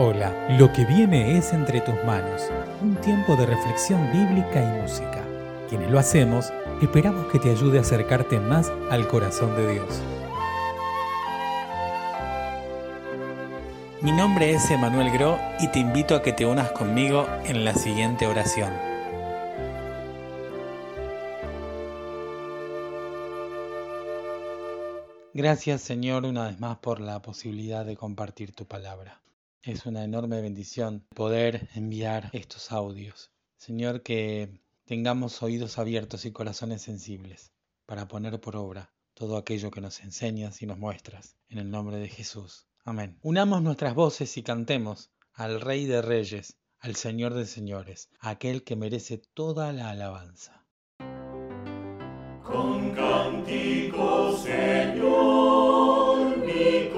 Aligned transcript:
Hola, 0.00 0.32
lo 0.50 0.72
que 0.72 0.84
viene 0.84 1.36
es 1.36 1.52
entre 1.52 1.80
tus 1.80 1.96
manos, 2.04 2.52
un 2.80 2.94
tiempo 3.00 3.34
de 3.34 3.46
reflexión 3.46 4.00
bíblica 4.12 4.62
y 4.62 4.80
música. 4.80 5.24
Quienes 5.68 5.90
lo 5.90 5.98
hacemos, 5.98 6.52
esperamos 6.80 7.26
que 7.32 7.40
te 7.40 7.50
ayude 7.50 7.78
a 7.78 7.80
acercarte 7.80 8.38
más 8.38 8.70
al 8.92 9.08
corazón 9.08 9.56
de 9.56 9.72
Dios. 9.72 10.00
Mi 14.00 14.12
nombre 14.12 14.52
es 14.52 14.70
Emanuel 14.70 15.10
Gro 15.10 15.36
y 15.58 15.66
te 15.66 15.80
invito 15.80 16.14
a 16.14 16.22
que 16.22 16.32
te 16.32 16.46
unas 16.46 16.70
conmigo 16.70 17.26
en 17.44 17.64
la 17.64 17.74
siguiente 17.74 18.28
oración. 18.28 18.72
Gracias 25.34 25.80
Señor 25.80 26.24
una 26.24 26.46
vez 26.46 26.60
más 26.60 26.78
por 26.78 27.00
la 27.00 27.20
posibilidad 27.20 27.84
de 27.84 27.96
compartir 27.96 28.52
tu 28.52 28.64
palabra. 28.64 29.18
Es 29.62 29.86
una 29.86 30.04
enorme 30.04 30.40
bendición 30.40 31.04
poder 31.14 31.68
enviar 31.74 32.30
estos 32.32 32.70
audios. 32.70 33.32
Señor, 33.56 34.02
que 34.02 34.62
tengamos 34.84 35.42
oídos 35.42 35.78
abiertos 35.78 36.24
y 36.24 36.32
corazones 36.32 36.82
sensibles 36.82 37.52
para 37.84 38.06
poner 38.06 38.40
por 38.40 38.54
obra 38.54 38.94
todo 39.14 39.36
aquello 39.36 39.72
que 39.72 39.80
nos 39.80 40.00
enseñas 40.00 40.62
y 40.62 40.66
nos 40.66 40.78
muestras. 40.78 41.36
En 41.48 41.58
el 41.58 41.70
nombre 41.70 41.96
de 41.96 42.08
Jesús. 42.08 42.68
Amén. 42.84 43.18
Unamos 43.20 43.60
nuestras 43.60 43.96
voces 43.96 44.36
y 44.36 44.44
cantemos 44.44 45.10
al 45.32 45.60
Rey 45.60 45.86
de 45.86 46.02
Reyes, 46.02 46.56
al 46.78 46.94
Señor 46.94 47.34
de 47.34 47.44
Señores, 47.44 48.10
aquel 48.20 48.62
que 48.62 48.76
merece 48.76 49.20
toda 49.34 49.72
la 49.72 49.90
alabanza. 49.90 50.68
Con 52.44 52.94
cántico, 52.94 54.36
Señor, 54.38 56.38
mi 56.38 56.88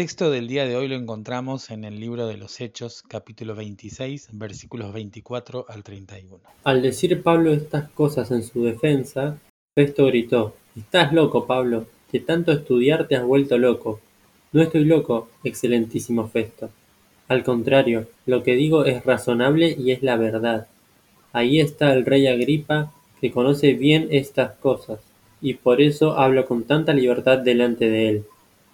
texto 0.00 0.30
del 0.30 0.48
día 0.48 0.64
de 0.64 0.76
hoy 0.76 0.88
lo 0.88 0.94
encontramos 0.94 1.68
en 1.68 1.84
el 1.84 2.00
libro 2.00 2.26
de 2.26 2.38
los 2.38 2.62
Hechos, 2.62 3.02
capítulo 3.06 3.54
26, 3.54 4.30
versículos 4.32 4.94
24 4.94 5.66
al 5.68 5.82
31. 5.82 6.38
Al 6.64 6.80
decir 6.80 7.22
Pablo 7.22 7.52
estas 7.52 7.90
cosas 7.90 8.30
en 8.30 8.42
su 8.42 8.64
defensa, 8.64 9.36
Festo 9.74 10.06
gritó, 10.06 10.54
Estás 10.74 11.12
loco, 11.12 11.46
Pablo, 11.46 11.84
de 12.10 12.20
tanto 12.20 12.50
estudiar 12.50 13.08
te 13.08 13.16
has 13.16 13.24
vuelto 13.24 13.58
loco. 13.58 14.00
No 14.52 14.62
estoy 14.62 14.86
loco, 14.86 15.28
excelentísimo 15.44 16.28
Festo. 16.28 16.70
Al 17.28 17.44
contrario, 17.44 18.08
lo 18.24 18.42
que 18.42 18.54
digo 18.54 18.86
es 18.86 19.04
razonable 19.04 19.76
y 19.78 19.90
es 19.90 20.02
la 20.02 20.16
verdad. 20.16 20.66
Ahí 21.34 21.60
está 21.60 21.92
el 21.92 22.06
rey 22.06 22.26
Agripa, 22.26 22.90
que 23.20 23.30
conoce 23.30 23.74
bien 23.74 24.08
estas 24.10 24.52
cosas, 24.52 25.00
y 25.42 25.52
por 25.52 25.82
eso 25.82 26.18
hablo 26.18 26.46
con 26.46 26.62
tanta 26.62 26.94
libertad 26.94 27.36
delante 27.36 27.90
de 27.90 28.08
él, 28.08 28.24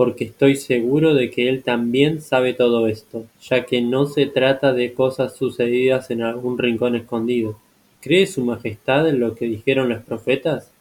porque 0.00 0.24
estoy 0.24 0.56
seguro 0.56 1.12
de 1.12 1.28
que 1.28 1.50
él 1.50 1.62
también 1.62 2.22
sabe 2.22 2.54
todo 2.54 2.86
esto, 2.86 3.26
ya 3.42 3.66
que 3.66 3.82
no 3.82 4.06
se 4.06 4.24
trata 4.24 4.72
de 4.72 4.94
cosas 4.94 5.36
sucedidas 5.36 6.10
en 6.10 6.22
algún 6.22 6.56
rincón 6.56 6.96
escondido. 6.96 7.58
¿Cree 8.00 8.26
su 8.26 8.42
majestad 8.42 9.06
en 9.06 9.20
lo 9.20 9.34
que 9.34 9.44
dijeron 9.44 9.90
los 9.90 10.02
profetas? 10.02 10.72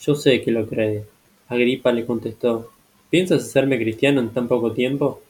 Yo 0.00 0.14
sé 0.14 0.42
que 0.42 0.52
lo 0.52 0.68
cree. 0.68 1.02
Agripa 1.48 1.90
le 1.90 2.06
contestó, 2.06 2.70
¿piensas 3.10 3.42
hacerme 3.42 3.80
cristiano 3.80 4.20
en 4.20 4.28
tan 4.28 4.46
poco 4.46 4.70
tiempo? 4.70 5.22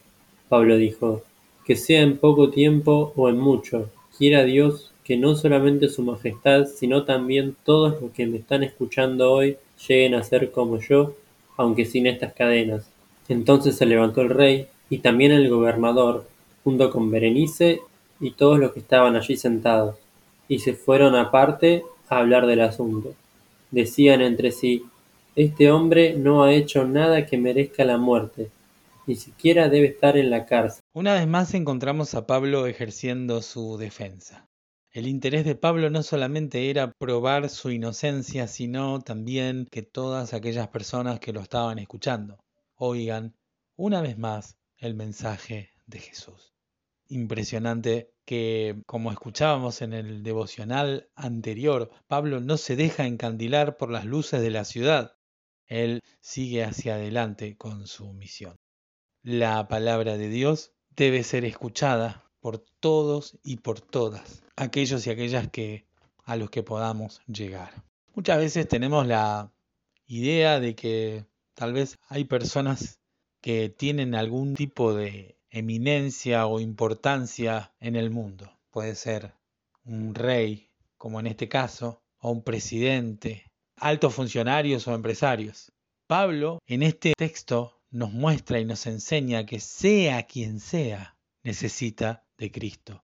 Pablo 0.50 0.76
dijo, 0.76 1.22
que 1.64 1.74
sea 1.74 2.02
en 2.02 2.18
poco 2.18 2.50
tiempo 2.50 3.14
o 3.16 3.30
en 3.30 3.38
mucho, 3.38 3.88
quiera 4.18 4.44
Dios 4.44 4.92
que 5.04 5.16
no 5.16 5.36
solamente 5.36 5.88
su 5.88 6.02
majestad, 6.02 6.66
sino 6.66 7.04
también 7.04 7.56
todos 7.64 7.98
los 8.02 8.10
que 8.10 8.26
me 8.26 8.36
están 8.36 8.62
escuchando 8.62 9.32
hoy 9.32 9.56
lleguen 9.88 10.16
a 10.16 10.22
ser 10.22 10.50
como 10.50 10.80
yo, 10.80 11.14
aunque 11.56 11.86
sin 11.86 12.06
estas 12.06 12.34
cadenas. 12.34 12.90
Entonces 13.28 13.76
se 13.76 13.86
levantó 13.86 14.22
el 14.22 14.30
rey 14.30 14.68
y 14.90 14.98
también 14.98 15.32
el 15.32 15.48
gobernador, 15.50 16.26
junto 16.64 16.90
con 16.90 17.10
Berenice 17.10 17.80
y 18.20 18.32
todos 18.32 18.58
los 18.58 18.72
que 18.72 18.80
estaban 18.80 19.16
allí 19.16 19.36
sentados, 19.36 19.96
y 20.48 20.60
se 20.60 20.72
fueron 20.72 21.14
aparte 21.14 21.84
a 22.08 22.18
hablar 22.18 22.46
del 22.46 22.62
asunto. 22.62 23.14
Decían 23.70 24.22
entre 24.22 24.50
sí, 24.50 24.84
este 25.36 25.70
hombre 25.70 26.14
no 26.16 26.42
ha 26.42 26.52
hecho 26.52 26.84
nada 26.86 27.26
que 27.26 27.36
merezca 27.36 27.84
la 27.84 27.98
muerte, 27.98 28.50
ni 29.06 29.14
siquiera 29.14 29.68
debe 29.68 29.88
estar 29.88 30.16
en 30.16 30.30
la 30.30 30.46
cárcel. 30.46 30.80
Una 30.94 31.14
vez 31.14 31.26
más 31.26 31.54
encontramos 31.54 32.14
a 32.14 32.26
Pablo 32.26 32.66
ejerciendo 32.66 33.42
su 33.42 33.76
defensa. 33.76 34.46
El 34.90 35.06
interés 35.06 35.44
de 35.44 35.54
Pablo 35.54 35.90
no 35.90 36.02
solamente 36.02 36.70
era 36.70 36.92
probar 36.98 37.50
su 37.50 37.70
inocencia, 37.70 38.48
sino 38.48 39.00
también 39.00 39.66
que 39.70 39.82
todas 39.82 40.32
aquellas 40.32 40.68
personas 40.68 41.20
que 41.20 41.34
lo 41.34 41.40
estaban 41.40 41.78
escuchando 41.78 42.38
oigan 42.78 43.36
una 43.76 44.00
vez 44.00 44.16
más 44.16 44.56
el 44.76 44.94
mensaje 44.94 45.70
de 45.86 45.98
Jesús. 45.98 46.54
Impresionante 47.08 48.14
que, 48.24 48.82
como 48.86 49.10
escuchábamos 49.10 49.82
en 49.82 49.92
el 49.92 50.22
devocional 50.22 51.10
anterior, 51.14 51.90
Pablo 52.06 52.40
no 52.40 52.56
se 52.56 52.76
deja 52.76 53.06
encandilar 53.06 53.76
por 53.76 53.90
las 53.90 54.04
luces 54.04 54.40
de 54.40 54.50
la 54.50 54.64
ciudad. 54.64 55.16
Él 55.66 56.00
sigue 56.20 56.64
hacia 56.64 56.94
adelante 56.94 57.56
con 57.56 57.86
su 57.86 58.12
misión. 58.12 58.56
la 59.22 59.68
palabra 59.68 60.16
de 60.16 60.28
Dios 60.28 60.72
debe 60.96 61.22
ser 61.22 61.44
escuchada 61.44 62.30
por 62.40 62.58
todos 62.80 63.38
y 63.42 63.58
por 63.58 63.80
todas, 63.80 64.42
aquellos 64.56 65.06
y 65.06 65.10
aquellas 65.10 65.48
que 65.48 65.86
a 66.24 66.36
los 66.36 66.50
que 66.50 66.62
podamos 66.62 67.20
llegar. 67.26 67.84
Muchas 68.14 68.38
veces 68.38 68.68
tenemos 68.68 69.06
la 69.06 69.52
idea 70.06 70.60
de 70.60 70.74
que 70.74 71.26
tal 71.58 71.72
vez 71.72 71.98
hay 72.08 72.22
personas 72.22 73.00
que 73.40 73.68
tienen 73.68 74.14
algún 74.14 74.54
tipo 74.54 74.94
de 74.94 75.40
eminencia 75.50 76.46
o 76.46 76.60
importancia 76.60 77.74
en 77.80 77.96
el 77.96 78.10
mundo. 78.10 78.48
Puede 78.70 78.94
ser 78.94 79.34
un 79.84 80.14
rey, 80.14 80.70
como 80.96 81.18
en 81.18 81.26
este 81.26 81.48
caso, 81.48 82.00
o 82.20 82.30
un 82.30 82.44
presidente, 82.44 83.50
altos 83.74 84.14
funcionarios 84.14 84.86
o 84.86 84.94
empresarios. 84.94 85.72
Pablo 86.06 86.60
en 86.64 86.84
este 86.84 87.14
texto 87.18 87.82
nos 87.90 88.12
muestra 88.12 88.60
y 88.60 88.64
nos 88.64 88.86
enseña 88.86 89.44
que 89.44 89.58
sea 89.58 90.26
quien 90.26 90.60
sea, 90.60 91.18
necesita 91.42 92.24
de 92.36 92.52
Cristo 92.52 93.04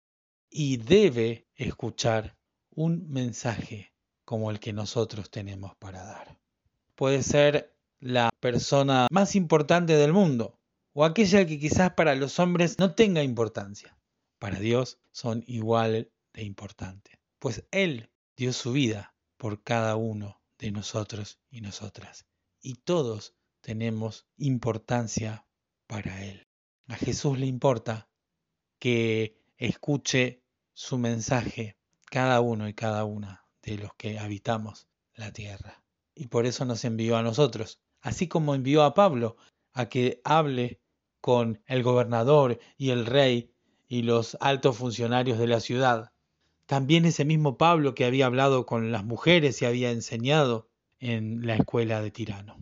y 0.50 0.78
debe 0.78 1.46
escuchar 1.54 2.36
un 2.70 3.08
mensaje 3.10 3.92
como 4.24 4.50
el 4.50 4.58
que 4.58 4.72
nosotros 4.72 5.30
tenemos 5.30 5.76
para 5.76 6.02
dar. 6.02 6.36
Puede 6.96 7.22
ser 7.22 7.76
la 8.00 8.30
persona 8.40 9.06
más 9.10 9.36
importante 9.36 9.96
del 9.96 10.12
mundo 10.12 10.58
o 10.92 11.04
aquella 11.04 11.46
que 11.46 11.58
quizás 11.58 11.92
para 11.92 12.14
los 12.14 12.38
hombres 12.38 12.78
no 12.78 12.94
tenga 12.94 13.22
importancia. 13.22 13.96
Para 14.38 14.58
Dios 14.58 14.98
son 15.12 15.44
igual 15.46 16.10
de 16.32 16.42
importantes, 16.42 17.18
pues 17.38 17.64
Él 17.70 18.10
dio 18.36 18.52
su 18.52 18.72
vida 18.72 19.14
por 19.36 19.62
cada 19.62 19.96
uno 19.96 20.40
de 20.58 20.72
nosotros 20.72 21.38
y 21.50 21.60
nosotras. 21.60 22.26
Y 22.62 22.76
todos 22.76 23.34
tenemos 23.60 24.26
importancia 24.38 25.46
para 25.86 26.24
Él. 26.24 26.48
A 26.88 26.96
Jesús 26.96 27.38
le 27.38 27.46
importa 27.46 28.08
que 28.78 29.38
escuche 29.58 30.42
su 30.72 30.96
mensaje 30.98 31.76
cada 32.06 32.40
uno 32.40 32.68
y 32.68 32.74
cada 32.74 33.04
una 33.04 33.44
de 33.62 33.76
los 33.76 33.94
que 33.94 34.18
habitamos 34.18 34.88
la 35.14 35.32
tierra. 35.32 35.84
Y 36.14 36.28
por 36.28 36.46
eso 36.46 36.64
nos 36.64 36.84
envió 36.84 37.16
a 37.16 37.22
nosotros, 37.22 37.80
así 38.00 38.28
como 38.28 38.54
envió 38.54 38.82
a 38.82 38.94
Pablo 38.94 39.36
a 39.72 39.88
que 39.88 40.20
hable 40.24 40.80
con 41.20 41.62
el 41.66 41.82
gobernador 41.82 42.58
y 42.76 42.90
el 42.90 43.06
rey 43.06 43.52
y 43.88 44.02
los 44.02 44.36
altos 44.40 44.76
funcionarios 44.76 45.38
de 45.38 45.46
la 45.46 45.60
ciudad. 45.60 46.12
También 46.66 47.04
ese 47.04 47.24
mismo 47.24 47.58
Pablo 47.58 47.94
que 47.94 48.04
había 48.04 48.26
hablado 48.26 48.64
con 48.64 48.92
las 48.92 49.04
mujeres 49.04 49.60
y 49.60 49.66
había 49.66 49.90
enseñado 49.90 50.68
en 50.98 51.46
la 51.46 51.56
escuela 51.56 52.00
de 52.00 52.10
Tirano. 52.10 52.56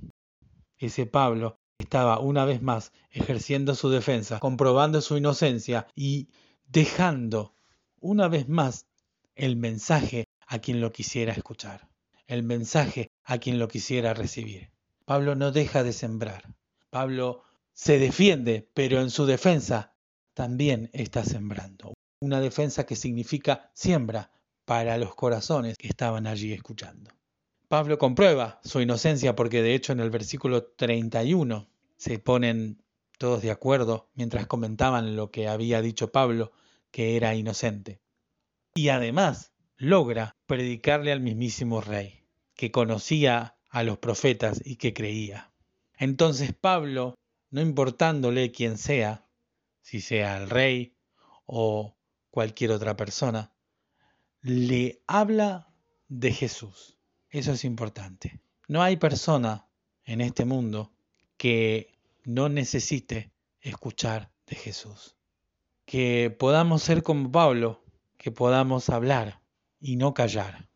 Ese 0.79 1.07
Pablo 1.07 1.59
estaba 1.79 2.19
una 2.19 2.45
vez 2.45 2.63
más 2.63 2.93
ejerciendo 3.11 3.75
su 3.75 3.91
defensa, 3.91 4.41
comprobando 4.41 5.01
su 5.01 5.17
inocencia 5.17 5.87
y 5.95 6.29
dejando 6.67 7.55
una 8.01 8.29
vez 8.29 8.49
más 8.49 8.87
el 9.35 9.57
mensaje 9.57 10.25
a 10.47 10.59
quien 10.59 10.81
lo 10.81 10.93
quisiera 10.93 11.33
escuchar, 11.33 11.89
el 12.27 12.43
mensaje 12.43 13.11
a 13.25 13.39
quien 13.39 13.59
lo 13.59 13.69
quisiera 13.69 14.15
recibir. 14.15 14.71
Pablo 15.09 15.35
no 15.35 15.53
deja 15.53 15.85
de 15.85 15.95
sembrar. 15.95 16.55
Pablo 16.91 17.43
se 17.73 17.99
defiende, 17.99 18.69
pero 18.75 19.01
en 19.01 19.09
su 19.09 19.25
defensa 19.25 19.95
también 20.35 20.91
está 20.93 21.25
sembrando. 21.25 21.95
Una 22.21 22.43
defensa 22.43 22.85
que 22.85 22.95
significa 22.95 23.71
siembra 23.73 24.31
para 24.67 24.99
los 24.99 25.15
corazones 25.15 25.79
que 25.79 25.89
estaban 25.89 26.27
allí 26.27 26.53
escuchando. 26.53 27.11
Pablo 27.69 27.97
comprueba 27.97 28.61
su 28.63 28.83
inocencia 28.83 29.35
porque 29.35 29.63
de 29.63 29.75
hecho 29.75 29.93
en 29.95 30.01
el 30.01 30.11
versículo 30.11 30.65
31 30.65 31.71
se 31.97 32.19
ponen 32.19 32.83
todos 33.17 33.41
de 33.41 33.51
acuerdo 33.51 34.11
mientras 34.13 34.47
comentaban 34.47 35.17
lo 35.17 35.31
que 35.31 35.49
había 35.49 35.81
dicho 35.81 36.13
Pablo, 36.13 36.53
que 36.91 37.17
era 37.17 37.35
inocente. 37.35 38.03
Y 38.75 38.91
además 38.91 39.55
logra 39.79 40.37
predicarle 40.45 41.13
al 41.13 41.21
mismísimo 41.21 41.81
rey, 41.81 42.27
que 42.55 42.71
conocía 42.71 43.58
a 43.69 43.83
los 43.83 43.99
profetas 43.99 44.63
y 44.65 44.77
que 44.77 44.95
creía. 44.95 45.53
Entonces 45.97 46.53
Pablo, 46.55 47.15
no 47.51 47.61
importándole 47.61 48.53
quién 48.53 48.79
sea, 48.79 49.27
si 49.81 50.01
sea 50.01 50.37
el 50.39 50.51
rey 50.51 50.95
o 51.47 51.97
cualquier 52.31 52.73
otra 52.73 52.97
persona, 52.97 53.53
le 54.43 55.03
habla 55.07 55.69
de 56.09 56.33
Jesús 56.33 56.99
eso 57.31 57.53
es 57.53 57.65
importante. 57.65 58.41
No 58.69 58.83
hay 58.83 58.97
persona 58.97 59.67
en 60.05 60.21
este 60.21 60.45
mundo 60.45 60.93
que 61.37 61.99
no 62.25 62.49
necesite 62.49 63.33
escuchar 63.61 64.31
de 64.47 64.57
Jesús. 64.57 65.17
Que 65.85 66.31
podamos 66.31 66.83
ser 66.83 67.03
como 67.03 67.31
Pablo, 67.31 67.85
que 68.17 68.31
podamos 68.31 68.89
hablar 68.89 69.43
y 69.81 69.97
no 69.97 70.15
callar. 70.15 70.69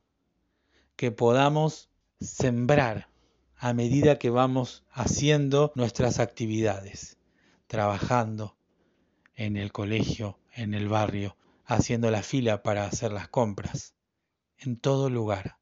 Que 0.96 1.10
podamos 1.10 1.90
sembrar 2.22 3.08
a 3.56 3.72
medida 3.74 4.18
que 4.18 4.30
vamos 4.30 4.84
haciendo 4.90 5.72
nuestras 5.74 6.18
actividades, 6.18 7.18
trabajando 7.66 8.56
en 9.34 9.56
el 9.56 9.72
colegio, 9.72 10.38
en 10.54 10.74
el 10.74 10.88
barrio, 10.88 11.36
haciendo 11.64 12.10
la 12.10 12.22
fila 12.22 12.62
para 12.62 12.86
hacer 12.86 13.12
las 13.12 13.28
compras, 13.28 13.94
en 14.58 14.76
todo 14.76 15.10
lugar 15.10 15.58